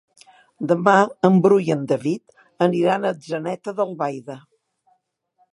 Demà 0.71 0.95
en 1.29 1.37
Bru 1.43 1.59
i 1.67 1.69
en 1.75 1.83
David 1.93 2.35
aniran 2.69 3.05
a 3.05 3.13
Atzeneta 3.19 3.77
d'Albaida. 3.81 4.43